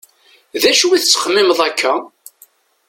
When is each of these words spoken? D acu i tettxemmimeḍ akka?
D 0.61 0.63
acu 0.71 0.87
i 0.91 0.99
tettxemmimeḍ 1.01 1.59
akka? 1.67 1.93